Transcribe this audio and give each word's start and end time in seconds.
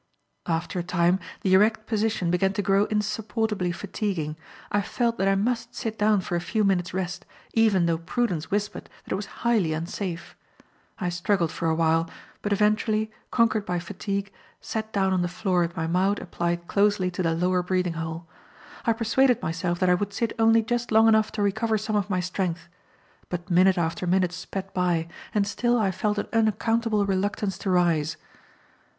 After 0.47 0.79
a 0.79 0.83
time, 0.83 1.19
the 1.41 1.53
erect 1.53 1.85
position 1.85 2.31
began 2.31 2.53
to 2.53 2.63
grow 2.63 2.85
insupportably 2.85 3.71
fatiguing. 3.71 4.35
I 4.71 4.81
felt 4.81 5.19
that 5.19 5.27
I 5.27 5.35
must 5.35 5.75
sit 5.75 5.99
down 5.99 6.21
for 6.21 6.35
a 6.35 6.41
few 6.41 6.63
minutes' 6.63 6.91
rest, 6.91 7.23
even 7.53 7.85
though 7.85 7.99
prudence 7.99 8.49
whispered 8.49 8.89
that 9.03 9.11
it 9.13 9.15
was 9.15 9.27
highly 9.45 9.73
unsafe. 9.73 10.35
I 10.97 11.09
struggled 11.09 11.51
for 11.51 11.69
awhile, 11.69 12.09
but 12.41 12.51
eventually, 12.51 13.11
conquered 13.29 13.63
by 13.63 13.77
fatigue, 13.77 14.31
sat 14.59 14.91
down 14.91 15.13
on 15.13 15.21
the 15.21 15.27
floor 15.27 15.59
with 15.59 15.77
my 15.77 15.85
mouth 15.85 16.17
applied 16.19 16.65
closely 16.67 17.11
to 17.11 17.21
the 17.21 17.35
lower 17.35 17.61
breathing 17.61 17.93
hole. 17.93 18.27
I 18.85 18.93
persuaded 18.93 19.39
myself 19.43 19.77
that 19.79 19.89
I 19.91 19.93
would 19.93 20.13
sit 20.13 20.33
only 20.39 20.63
just 20.63 20.91
long 20.91 21.07
enough 21.09 21.31
to 21.33 21.43
recover 21.43 21.77
some 21.77 21.95
of 21.95 22.09
my 22.09 22.21
strength, 22.21 22.67
but 23.29 23.51
minute 23.51 23.77
after 23.77 24.07
minute 24.07 24.31
sped 24.33 24.73
by 24.73 25.09
and 25.35 25.45
still 25.45 25.77
I 25.77 25.91
felt 25.91 26.17
an 26.17 26.27
unaccountable 26.33 27.05
reluctance 27.05 27.55
to 27.59 27.69
rise. 27.69 28.17